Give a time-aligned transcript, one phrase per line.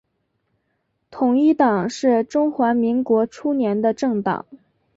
[1.11, 4.47] 统一党是中华民国初年的政党。